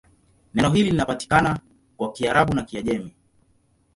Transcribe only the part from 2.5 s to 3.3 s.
na Kiajemi.